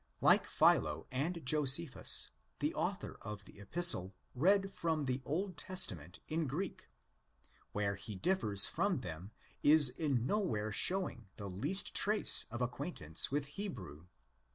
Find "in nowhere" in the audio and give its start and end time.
9.89-10.71